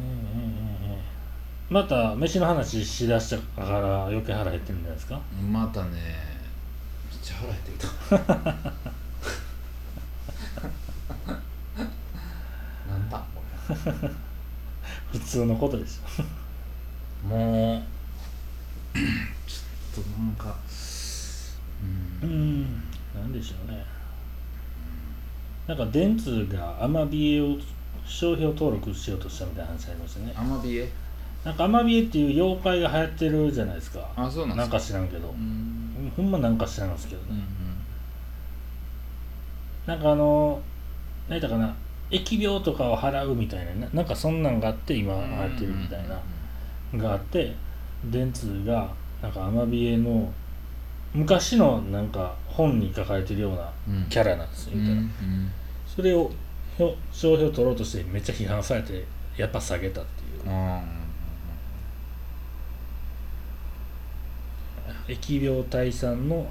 [0.00, 0.98] うんうんうんうん。
[1.70, 5.20] また飯の話しだしたから余計腹減ってるんじゃないですか？
[5.52, 6.37] またね
[7.28, 7.86] ちゃ腹減ってきた。
[12.90, 13.42] なんだこ
[15.12, 16.04] 普通のことですよ
[17.30, 17.82] れもう
[18.96, 20.56] ちょっとなんか
[22.22, 22.62] うんうん
[23.14, 23.84] なんでしょうね。
[25.66, 27.58] なんか電通がアマビエを
[28.06, 30.32] 商標登録しようとしたみたいな話ありましたね。
[30.34, 30.88] アマビエ？
[31.44, 34.08] なんかアマビエっていう妖怪が流行ってるじゃないですか。
[34.16, 34.78] あそうなんなんですか。
[34.78, 35.28] か知らんけど。
[35.28, 37.44] う、んほんまなんか知らんですけどね、うん
[39.86, 40.60] なんかあの
[41.30, 41.74] 何やったかな
[42.10, 47.54] 疫病とかを払うみたいなななんかそんなんがあって今流行ってるみたいながあって
[48.04, 48.92] 電通が
[49.22, 50.30] なんかアマビエの
[51.14, 54.06] 昔のなんか本に書かれてるようなうん。
[54.10, 55.50] キャラなんですよ、うん言うたらうん。
[55.86, 56.30] それを
[57.10, 59.06] 商標取ろうとしてめっちゃ批判されて
[59.38, 60.80] やっぱ下げたっていううん
[65.08, 66.48] 疫病退散のなんか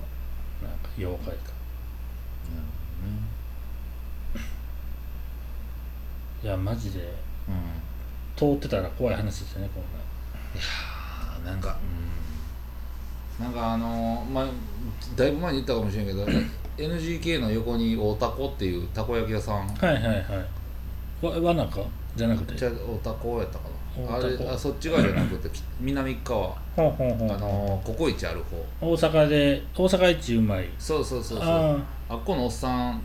[0.97, 1.51] 妖怪か。
[6.43, 6.99] いやマジで。
[7.47, 7.55] うん。
[8.35, 9.83] 通ってたら怖い話ですよねこん
[10.59, 11.79] あーなんか
[13.39, 13.45] うん。
[13.45, 14.45] なんかあのまあ
[15.15, 16.23] だいぶ前に言ったかもしれんけど
[16.77, 19.67] NGK の横に大タコっていうたこ焼き屋さん。
[19.67, 21.25] はいはいはい。
[21.25, 21.79] わわなか？
[22.15, 22.55] じゃなくて。
[22.55, 23.75] じゃあ大タコやったかな
[24.09, 26.53] あれあそっち側じゃなくてき 南側。
[26.75, 28.63] ほんほんほんあのココイチある方。
[28.81, 30.67] 大阪で大阪一うまい。
[30.77, 31.47] そうそうそうそう。
[31.47, 31.77] あ
[32.09, 33.01] あっこのおっさん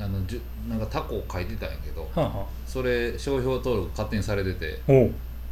[0.00, 2.46] あのじゅなんかタコを書いてたんやけどあはあはあ。
[2.66, 4.80] それ商標登録勝手にされてて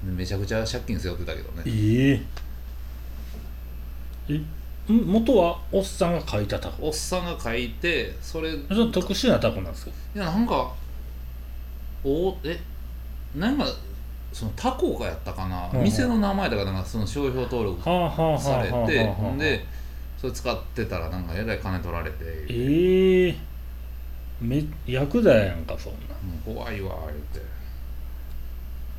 [0.02, 1.62] めちゃくちゃ借金背負ってたけどね。
[1.66, 2.12] え
[4.28, 4.34] え。
[4.34, 4.46] えん
[5.06, 6.88] 元はおっさんが書いたタコ？
[6.88, 9.92] おっさんが書いてそれいその特殊なタコなんですか？
[10.14, 10.72] やなんか
[12.04, 12.58] おえ
[13.36, 13.64] なんか
[14.32, 15.80] そのタコがやったかな、うんう。
[15.82, 19.64] ん店の名前だからなんかその商標登録されてで
[20.18, 22.16] それ使ってたらなんかえらい金取られて。
[22.48, 23.36] ええ
[24.40, 25.98] めヤクザやんかそんな。
[26.44, 27.38] 怖いわ言うて。
[27.38, 27.42] へ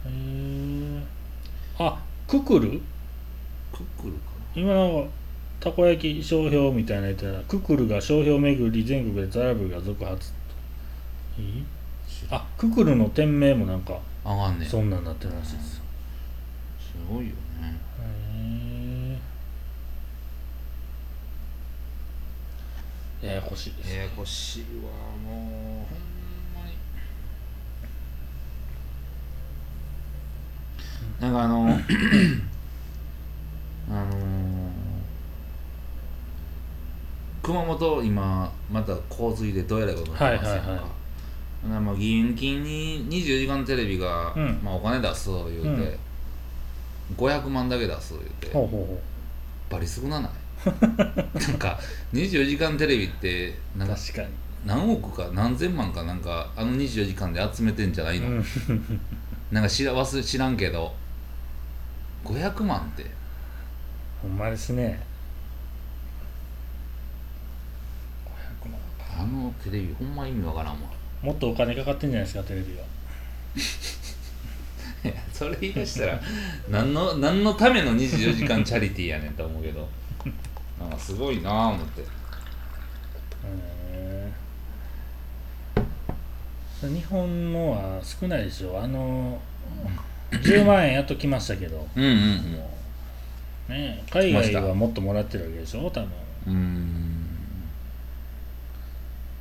[0.06, 1.04] え
[1.80, 2.70] あククル
[3.72, 4.20] クックルか
[4.56, 4.86] 今な。
[4.86, 5.10] んか
[5.60, 10.32] たこ焼き商標みたいなやつやらククルが商標巡り全国でトラブルが続発
[11.38, 11.64] いい？
[12.30, 15.82] あククルの店名もなんかなあかんねそんなんなってるらしいです
[17.10, 17.36] ごいよね。
[18.02, 19.20] へ
[23.22, 23.96] えややこしいです。
[23.96, 24.92] ややこしいわ
[25.24, 26.76] もうほんまに。
[31.20, 31.80] なんかあの
[33.90, 34.70] あの
[37.42, 41.03] 熊本今また洪水でどうやらいことになってますやんか、はいはいは
[41.70, 44.60] なまあ義援金に24時間テレビが、うん。
[44.64, 45.98] まあ、お金出す言うて、
[47.16, 49.02] 500万だけ出す言うて、ほうほうほ
[49.70, 50.32] バリ少なない？
[50.68, 51.80] なんか
[52.14, 54.28] 24時間テレビってなんかう確かに。
[54.66, 58.46] 何億か何千万かなんかあの24時間で集めてんじゃないの、うん。
[59.52, 60.94] なんか知ら忘れ知らんけど。
[62.24, 63.06] 500万って。
[64.22, 65.02] ほんまですね。
[68.64, 70.90] 500万かあのテレビほんま意味わからんわ
[71.24, 72.84] もっとお金かかってんじゃないですかテレビが
[75.04, 76.20] いやそれ言い出したら
[76.70, 79.88] 何の何のための24時間チャリティーやねんと思うけど。
[80.80, 82.02] なんかすごいなあ思って。
[82.02, 82.06] へ
[83.46, 84.32] え
[86.82, 89.40] 日本のは少ないでしょあの
[90.32, 91.88] 10万円やっときましたけど。
[91.96, 92.60] うんうんうん。
[93.70, 96.10] ね海外はもっともらってるわけでしょ多分。
[96.48, 97.26] うーん。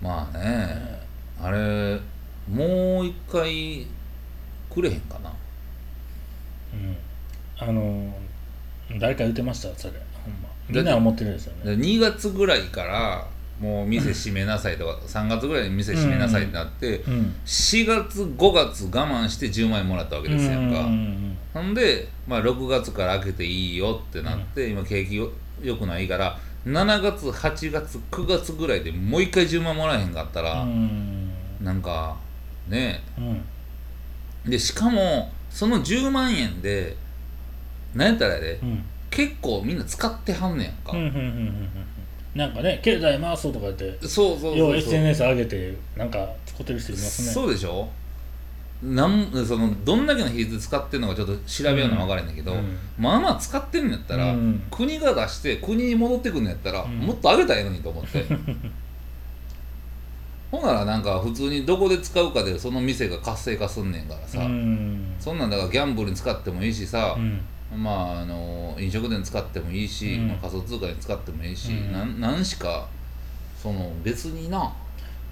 [0.00, 0.91] まあね
[1.40, 2.00] あれ
[2.50, 3.86] もう一回
[4.72, 5.32] くれへんかな？
[6.72, 6.96] うん。
[7.58, 8.12] あの
[8.98, 9.78] 誰か言ってました？
[9.78, 9.94] それ。
[10.24, 10.48] ほんま。
[10.68, 11.76] みんな思ってるんですよね。
[11.76, 13.26] で2月ぐらいから
[13.60, 17.34] もう店閉めなさいとか3月ぐらいに店閉めなさいってなってうん。
[17.44, 25.28] 4月5月我慢して10万円もらったわけですやんか、うんうんほんで、まあ、6月から開けていいよってなって、今景気よ
[25.62, 31.21] よくないから7月8月9月ぐらいでもう一回10万もらえへんかったうら、ん
[31.62, 32.16] なんか
[32.68, 33.02] ね。
[33.18, 34.50] うん。
[34.50, 36.96] でしかもその10万円で
[37.94, 38.84] なんやったらやでうん。
[39.10, 41.68] 結構みんな使ってはんねやんか、うんうんうんうんうん
[42.34, 47.28] なんかね経済回そうとか言ってそうそうそう SNS 上げてなんか使ってる人いますね。
[47.30, 47.86] そうでしょ？
[48.82, 52.78] なんそのどんだけの比率で使ってるのかちょっと調べようの分からへんだけど、うん。
[52.98, 54.62] まあまあ使ってるんやったら、うん。
[54.70, 56.98] 国が出して国に戻ってくるんやったら、うん。
[57.00, 58.24] もっと上げたらええのにと思って
[60.52, 65.14] ほんならなんか普通にどこで使うかでその店が活性化すんねんからさ、うん。
[65.18, 67.16] そんなんだからギャンブルに使ってもいいしさ。
[67.16, 67.40] う、ん。
[67.82, 70.28] まああの飲食店に使ってもいいし、うん。
[70.28, 72.20] まあ、仮想通貨に使ってもいいし、うん。
[72.20, 72.86] なんしか
[73.56, 74.70] その別にな、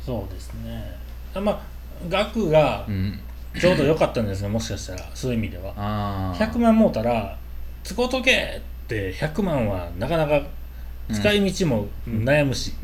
[0.05, 0.97] そうですね。
[1.35, 1.61] まあ
[2.09, 3.21] 額がうん、
[3.61, 5.11] ちょうど良かったんですねもしかしたら。
[5.15, 5.75] そういう意味では。
[5.77, 7.37] ああ100万もうたら
[7.85, 10.41] 使うとけって100万はなかなか
[11.13, 12.73] 使い道も悩むし、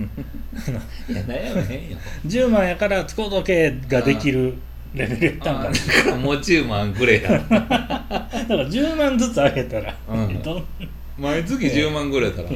[1.09, 1.99] いや悩めへんよ。
[2.27, 4.55] 10万やから使うとけができる
[4.95, 7.31] レベルやったんかあーもう10万くれや。
[7.31, 10.43] な だから10万ずつあげたら、うん。
[11.19, 12.49] 毎月10万くれたら。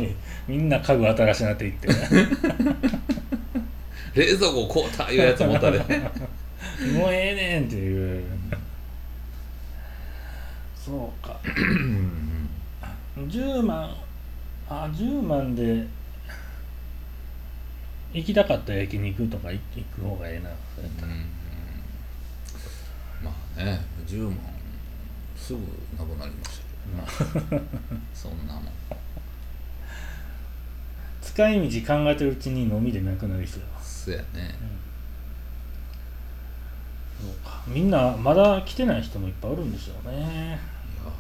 [0.48, 1.88] みんな家具新しなっていって。
[4.14, 5.78] 冷蔵庫買うたいうやつ持ったで。
[5.78, 5.88] もう
[7.12, 8.24] ええねんっていう。
[10.84, 11.38] そうか。
[13.16, 13.94] 10万
[14.70, 15.84] あ10万で
[18.12, 21.12] 行きたかった焼肉とか行行く方がええなそれやったら
[23.22, 24.38] まあね10万
[25.36, 25.58] すぐ
[25.98, 27.62] なくなりましたけどな
[28.14, 28.64] そんなもん。
[31.20, 34.56] 使い道考えてるうちに飲みでなくなりそうそやね。
[37.20, 37.62] そうか。
[37.66, 40.16] みんなまだ来てない人もいっぱいおるんでしょうね。
[40.16, 41.12] いや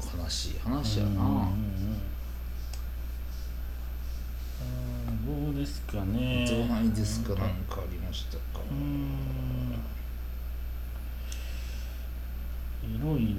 [0.00, 1.97] ー悲しい話やな、うんうんうん
[5.50, 6.46] うですかね。
[6.48, 9.72] どうないですか、なんかありましたか、うーん。
[12.94, 13.34] いろい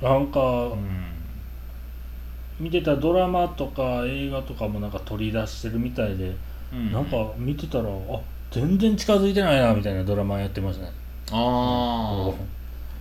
[0.00, 0.08] ろ。
[0.08, 1.12] なんか、うん。
[2.60, 6.36] 見てたドラマとか映画とかもなんか取り出してるみたいで、
[6.72, 6.92] うん。
[6.92, 8.20] なんか見てたらあ
[8.50, 10.92] 全然近づいてないなみたいなドラマやってましたね
[11.32, 12.30] あ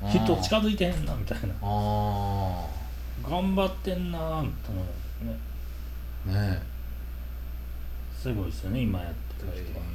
[0.01, 0.09] ー。
[0.09, 1.53] 人近づいてへんなみたいな。
[1.61, 2.65] あ
[3.23, 4.81] 頑張ってんなみたいな
[5.31, 5.37] ね。
[5.47, 5.50] ー
[6.25, 6.61] ね。
[8.13, 9.85] すごいですよね今やってえる人は。
[9.85, 9.91] ね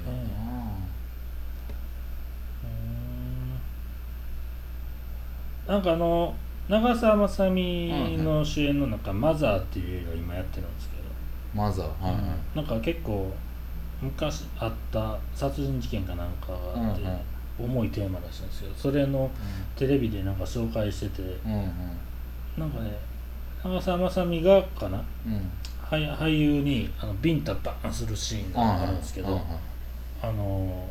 [5.67, 6.35] うーんなんかあの
[6.69, 11.03] 長澤まさみの主演の中「マザー」っていう映画今やってるんですけど、
[11.55, 13.33] マザーはいはい、なんか結構
[14.03, 17.03] 昔あった殺人事件かなんかがあって、
[17.59, 19.31] 重いテーマらしいんですけどそれの
[19.77, 21.23] テレビでなんか紹介してて。
[21.45, 21.71] うんうん。
[22.59, 22.91] なんかね
[23.63, 24.99] 長澤まさみがかな？
[25.27, 25.51] うん
[25.91, 29.41] 俳俳優にあのビンタバーンするシーンがあるんですけど、
[30.23, 30.89] あの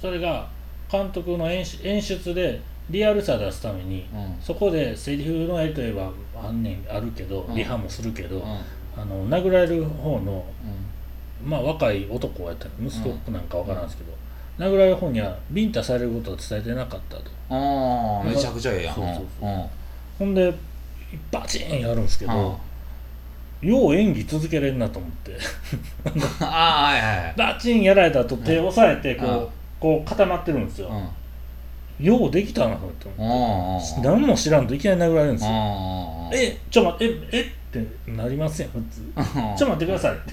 [0.00, 0.48] それが
[0.90, 4.36] 監督の演出演出でリアルさ出すために、うん。
[4.40, 7.54] そこでセリフのやり取りはあんねんあるけど、うん。
[7.54, 8.42] リハもするけど、うん。
[8.96, 10.44] あの殴られる方の
[11.42, 11.50] うん。
[11.50, 14.12] まあ若い男やったら息子なんかわからんですけど、
[14.58, 17.22] 殴られる方にはビンタされることを伝えてなかったと。
[17.50, 18.94] ああめちゃくちゃええやん。
[18.94, 19.04] そう
[19.40, 19.68] そう
[20.18, 20.52] ほんで
[21.30, 22.58] バチーンやるんですけど、
[23.60, 25.36] よう演技続けれんなと思って。
[26.40, 29.48] ああはいはいバチンやられた後手を押さえてこう,、うん。
[29.80, 30.90] こう固まってるんですよ、
[32.00, 32.06] うん。
[32.06, 33.08] ようできたなと思って。
[33.98, 35.54] うん何も知らんといきなり殴られるんですよ、う
[36.34, 37.40] んえちょ待ってええ
[37.80, 39.02] ってなりますやん普通。
[39.58, 40.12] ちょ待ってください。
[40.12, 40.16] っ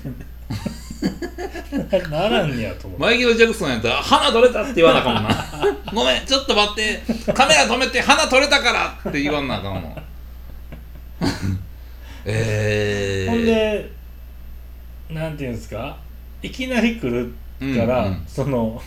[1.89, 5.29] てならんねやと思ってマイケル・ジャクソンやったら鼻取れたって言わなあかんな。
[5.93, 7.01] ごめんちょっと待って。
[7.33, 9.95] カメラ止めて鼻取れたからって言わなあかんもん
[12.25, 13.91] ええほんで
[15.09, 15.97] なんていうんですか？
[16.41, 17.33] いきなり来る
[17.77, 18.23] から、うんうん。
[18.27, 18.81] その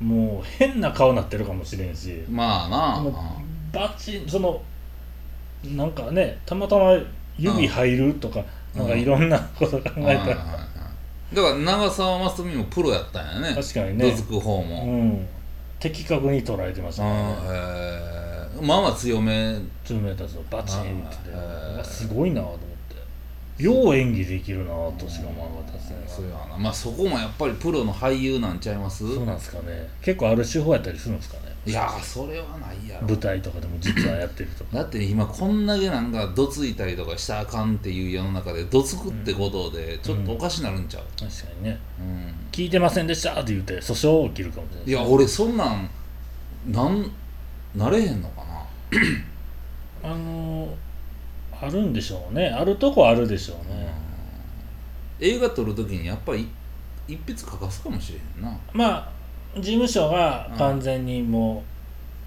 [0.00, 2.22] もう変な顔なってるかもしれんし。
[2.30, 3.14] まあなもう
[3.72, 4.60] バチンその
[5.64, 6.96] なんかねたまたま
[7.38, 8.40] 指入るとか、
[8.74, 8.88] うんなん。
[8.88, 10.36] かいろんなこと考えたら、はいはいはい
[11.34, 13.54] だから長澤まさみもプロやったんやね。
[13.54, 14.10] 確かにね。
[14.10, 15.26] どつく方うも、ん。
[15.78, 18.17] 的確に捉えてましたうんねえー
[18.62, 21.12] まあまあ強めツーメーターズのバチンっ
[21.78, 22.58] てすごいなと思っ
[23.56, 29.88] てよう演技できるなとしか思わなかったですねそうやなまあそこもやっぱりプロの俳優なんちゃいますそうなんですかね。
[30.02, 31.48] 結構ある手法やったりするんですかね。
[31.66, 34.76] いやーそれはないやろ舞台とかでも実はやってるとか。
[34.76, 41.78] だって今こんだけなんかどついたりとかしたらあかんっていう世の中でどつくってことでちょっとおかしなるんちゃう、確かにね。
[42.00, 42.34] うん。
[42.52, 45.90] 聞いてませんでしたって言って訴訟起きるかもしれないいや俺そんなん
[46.70, 47.10] なん
[47.74, 48.47] なれへんのかな
[50.02, 50.70] あのー
[51.60, 52.46] あるんでしょうね。
[52.48, 53.92] あるとこあるでしょうね、
[55.18, 56.48] 映画撮る時にやっぱり
[57.08, 58.56] 一筆書かすかもしれへんな。
[58.72, 59.12] まあ
[59.56, 61.64] 事務所が完全にも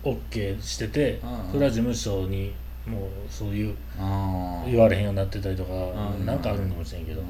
[0.04, 2.54] う OK してて、うんそれは事務所に
[2.86, 7.28] もうそういうあ言われへんようになってたりとか、うんなんかあるのかもしれんけど、うん。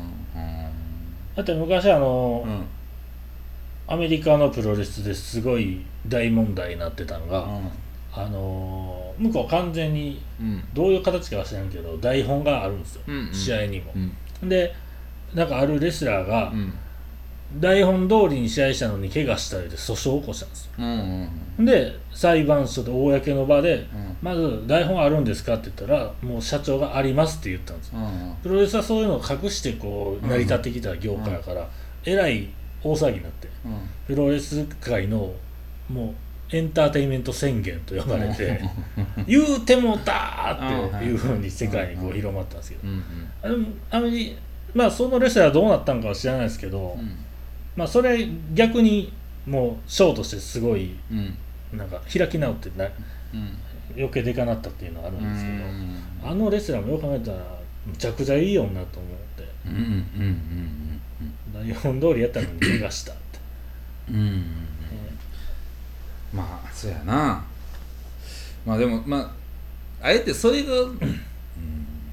[1.36, 2.66] だって昔あの、うん。
[3.88, 7.72] アメリカのプロレスですごい大問題になってたのが、うん
[8.14, 10.64] あのー向こう完全にうん。
[10.74, 13.34] どういう形かは知らんけど台本があるんですよ、うんうん。
[13.34, 13.92] 試合にも。
[14.42, 14.50] う、ん。
[14.50, 14.74] で
[15.34, 16.74] なんかあるレスラーがうん。
[17.60, 20.72] 台本通りに試合したのに怪我したりで訴訟を起こしたんですよ。
[20.80, 24.18] うんうんで裁判所で公の場でうん。
[24.22, 28.00] まず台本あるんですかって言ったらもう社長がありますって言ったんですよ。
[28.00, 31.68] うんプロレスはそういうのを隠してこう成り立ってきた業界やから、
[32.06, 32.48] えらい
[32.84, 33.90] 大騒ぎになってうん。
[34.08, 35.32] プロレス界の
[35.90, 36.14] もう
[36.54, 38.62] エンターテインメント宣言と呼ばれて
[39.26, 42.88] 言うてもたーっていうふうに世界にこう広まったんですけど。
[42.88, 43.04] うん
[43.44, 43.82] うん。
[43.90, 44.08] あの
[44.74, 47.18] まあそのレスラーはどうなったんかは知らないですけど、うん。
[47.76, 49.14] まあそれ逆に
[49.46, 51.38] もうショーとしてすごいうん。
[51.78, 52.88] なんか開き直ってなう
[53.38, 53.58] ん。
[53.96, 56.02] 余計でかなったっていうのはあるんですけど、うん。
[56.24, 57.38] あのレスラーもよく考えたら
[57.86, 58.86] むちゃくちゃいい女と思っ
[59.38, 59.48] て
[61.54, 63.22] 台本通りやったのに怪我したって。
[64.10, 64.71] うん
[66.34, 67.44] まあそうやな。
[68.66, 71.00] まあでもまああえてそれが、うん、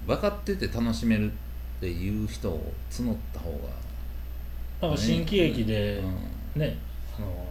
[0.07, 6.61] 分かってて楽しめるっていう人を募った方がなんか新喜劇でうん。
[6.61, 6.77] ね、
[7.17, 7.47] あの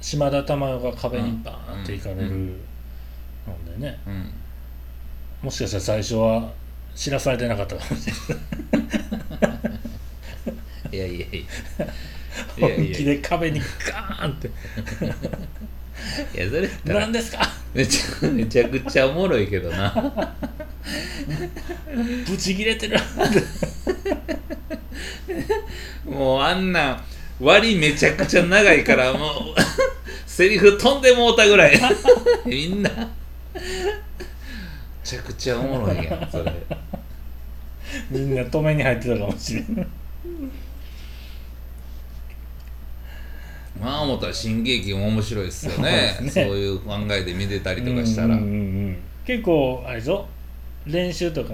[0.00, 2.46] 島田珠代が壁にバーンって行かれるうん。
[3.46, 4.32] のでね、うん。
[5.42, 6.52] もしかしたら最初は
[6.94, 8.12] 知らされてなかったかもしれ
[9.38, 9.48] な
[10.92, 10.96] い。
[10.96, 11.46] いやいやいやいやいや。
[12.76, 14.50] 本気で壁にガーンって
[16.34, 17.38] いやそれ何ですか？
[17.74, 19.92] めちゃめちゃくちゃおもろいけどな。
[22.26, 22.98] ブチ切れてる。
[26.04, 27.00] もうあんな
[27.40, 29.30] 割めちゃくちゃ長いからもう
[30.26, 31.78] セリフ飛んでもうたぐらい。
[32.46, 32.90] みんな。
[33.54, 33.60] め
[35.04, 36.52] ちゃくちゃおもろいやんそれ。
[38.10, 39.86] みんな止めに入ってたかもしれない
[43.80, 46.14] まあ思ったら新喜劇も面白いっすよね。
[46.18, 48.56] そうですそうねいう考えで見てたりとかしたら、うんうんうんう
[48.90, 48.96] ん。
[49.24, 50.26] 結構あれでしょ
[50.86, 51.52] 練習とか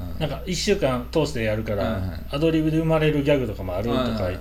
[0.00, 0.18] うん。
[0.18, 4.38] なんか1週間通してやるから、はいはいアドリブで生まれるギャグとかもあるとかはいはい。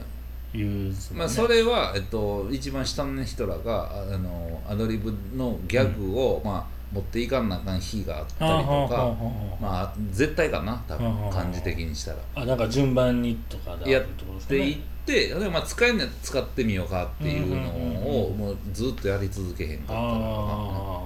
[0.54, 9.14] 言うっすもんねまあ、それは、えっと、一番下の人らがああのアドリブのギャグを、まあ、持っていかんなあかん日があったりとはあはあはあか、は
[9.60, 11.34] まあ、絶対かな多分はあはあ。
[11.34, 12.18] 感じ的にしたら。
[12.36, 14.60] ああなんか順番にとかであるってことですかね。
[14.60, 20.06] ていって、でまあ、使えんのやつ使ってみようかっていうのをもうずっとやり続けへんかったらあ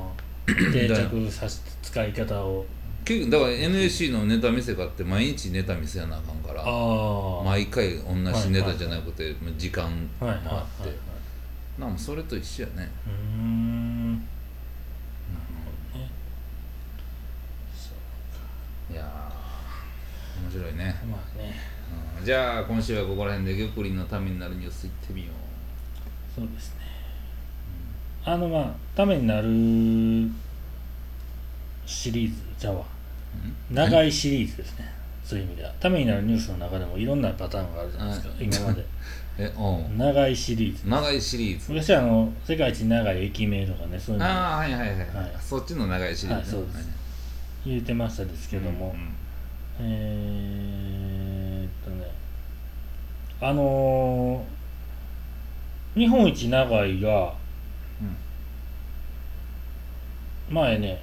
[0.07, 2.65] あ定着させ使い方を。
[3.05, 6.61] 結局だから NSC のネタ見せがあって毎日ネタ見せやなあかんから
[7.45, 10.93] 毎回同じネタじゃなくて時間もあって。
[11.77, 12.89] なんかそれと一緒やね。
[13.05, 14.13] うーん。
[14.15, 14.25] なる
[15.93, 16.09] ほどね。
[17.77, 17.93] そ
[18.93, 19.36] いやー
[20.47, 21.53] 面白いね、うまあね。
[22.19, 22.25] うん。
[22.25, 25.29] じゃあ今週はここら辺で玉林のためになるニュースいってみよ
[26.35, 26.81] そうですね。
[28.25, 29.47] あのまあためになる
[31.85, 33.75] シリーズじゃあわう、うん？
[33.75, 34.91] 長いシリーズですね。
[35.23, 35.71] そういう意味では。
[35.79, 38.85] ためになるニュースの中でもいろんなパターンがあるじゃないですかは今まで。
[39.39, 39.93] えう。
[39.93, 40.89] ん長いシリーズ。
[40.89, 41.71] 長いシリーズ。
[41.71, 44.25] 昔はあの世界一長い駅名とかねそういうの。
[44.25, 45.07] ああはいはいはい、はい。
[45.39, 46.89] そっちの長いシリーズ、はいそうです。
[47.65, 49.09] 言ってましたですけども、うん
[49.80, 52.11] えーっとね
[53.41, 57.34] あのー日本一長いが
[60.49, 61.01] 前ね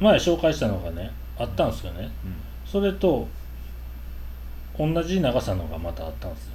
[0.00, 2.10] 前紹介したのがねあったんですよね。
[2.24, 2.34] うん。
[2.66, 3.28] それと
[4.78, 6.52] 同じ長さのがまたあったんですよ。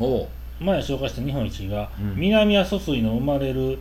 [0.00, 0.28] おう。
[0.64, 2.16] 前紹介した日本一が、うん。
[2.16, 3.78] 南阿蘇水の生まれる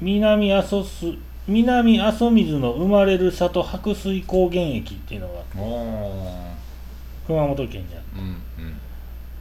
[0.00, 6.54] 南阿蘇水南阿蘇水の生まれる里白水高原駅っていうのがお
[7.26, 8.76] 熊本県にある、ーうんうん。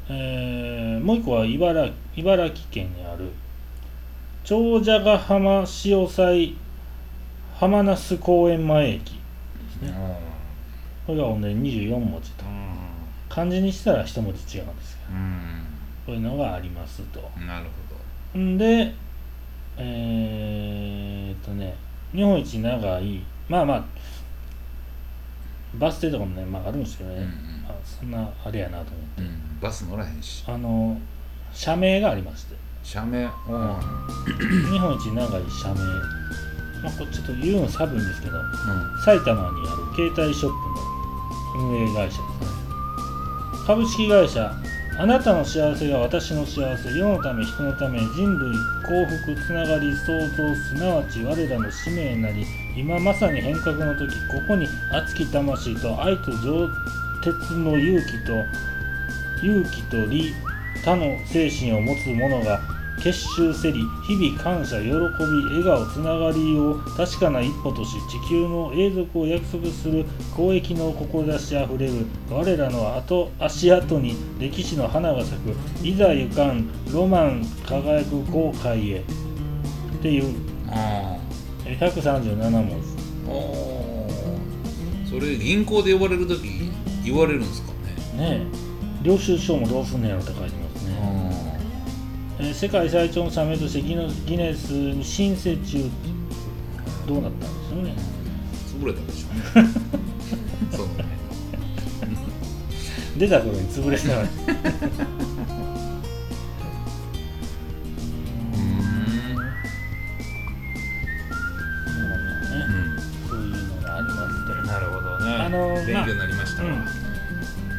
[0.10, 3.30] えーもう一個は茨茨城県にある
[4.44, 6.56] 長者ヶ浜潮祭
[7.56, 9.12] 浜那須公園前駅で
[9.80, 9.94] すね。
[11.08, 12.44] これがほんで24文字と。
[13.30, 15.66] 漢字にしたら一文字違うんですようん。
[16.06, 17.32] こういうのがありますと。
[17.38, 17.66] うんなる
[18.34, 18.94] ほんで
[19.78, 21.76] えー、っとね
[22.14, 23.84] 日本一長いまあまあ
[25.76, 27.30] バス停とかもね、まあ、あるんですけどね、うんうん。
[27.64, 30.44] まあ、そんなあれやなと思って、ど、うん、バス乗らへんし。
[30.48, 31.00] あの
[31.52, 32.56] 社名がありまして。
[32.84, 33.24] 社名？
[33.24, 33.30] うん。
[34.72, 35.76] 日本一長い社名。
[36.84, 38.38] まあこれちょっと言うの寒いんですけど
[39.06, 42.48] 埼玉にある携帯ショップの運営会社ですね。
[43.66, 44.54] 株式会社
[44.96, 52.46] あなたの幸せが私の幸せ世のため人のため人類幸福つながり創造すなわち我らの使命なり
[52.78, 56.70] 今まさに変革の時ここに熱き魂と愛と情
[57.24, 58.46] 鉄の勇気と
[59.42, 60.36] 勇気と利
[60.86, 62.62] 他の精神を持つ者が
[63.02, 79.00] 結集せり日々感謝喜び笑顔つながりを確かな一歩とし地球の永続を約束する公益の志あふれる我らの後足跡に歴史の花が咲くいざ行かんロマン輝く航海へ。
[79.00, 79.04] っ
[80.02, 80.36] ていう。
[80.70, 81.18] あ
[81.66, 82.76] え137文字
[83.30, 83.32] あ
[85.10, 86.72] それ銀行で呼ばれる時
[87.06, 87.72] 言われるんですか
[88.18, 88.40] ね。
[88.42, 88.48] ね
[89.02, 89.06] え。
[89.06, 91.33] 領収書もどうすんねやろって書いてますね、あ
[92.40, 93.96] えー世界最長の社名としてギ
[94.38, 95.90] ネスに申請中。
[97.08, 97.96] どうなったんでしょうね。
[98.80, 99.28] 潰れたでしょ
[99.60, 99.70] うね。
[100.72, 100.94] そうね。
[103.18, 104.30] 出た頃に潰れてたのに。
[115.86, 116.86] 勉強になりましたわ、うん。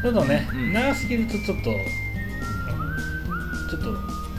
[0.01, 0.73] ちょっとね、うん。
[0.73, 1.71] 長すぎるとちょっと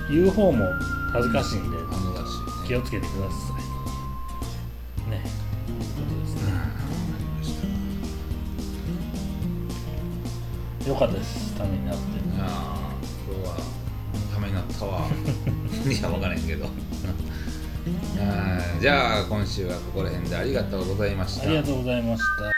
[0.09, 0.65] 言う方も
[1.13, 2.25] 恥ずかしいんで恥ずかしい
[2.63, 2.69] ね。
[2.69, 3.35] 気をつけてくださ
[5.07, 5.11] い。
[5.11, 5.23] ね。
[5.25, 5.29] こ
[6.03, 6.53] とですね。
[10.89, 11.55] よかったです。
[11.57, 12.19] ためになって。
[12.19, 12.49] いやー
[13.33, 13.57] 今日は
[14.35, 15.07] ためになったわ。
[15.91, 16.69] いや分からへんけど。
[18.81, 21.47] じゃあ今週はここら辺でありがとうございました。
[21.47, 22.56] ありがとうございました